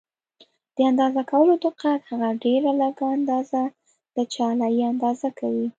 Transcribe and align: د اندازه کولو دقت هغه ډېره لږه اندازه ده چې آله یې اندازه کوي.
د 0.75 0.77
اندازه 0.89 1.21
کولو 1.31 1.53
دقت 1.65 1.99
هغه 2.09 2.29
ډېره 2.43 2.71
لږه 2.81 3.05
اندازه 3.17 3.61
ده 4.15 4.23
چې 4.31 4.39
آله 4.49 4.67
یې 4.75 4.83
اندازه 4.91 5.29
کوي. 5.39 5.67